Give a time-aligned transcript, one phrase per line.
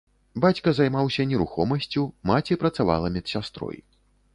[0.45, 3.77] Бацька займаўся нерухомасцю, маці працавала медсястрой.